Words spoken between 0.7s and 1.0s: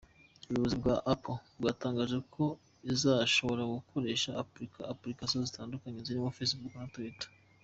bwa